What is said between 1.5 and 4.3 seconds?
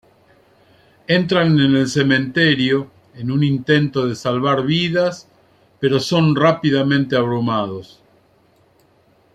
en el cementerio en un intento de